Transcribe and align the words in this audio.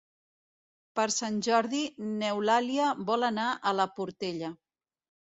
Per 0.99 1.03
Sant 1.15 1.35
Jordi 1.47 1.81
n'Eulàlia 2.13 2.87
vol 3.11 3.29
anar 3.29 3.45
a 3.53 3.75
la 3.81 3.87
Portella. 4.01 4.51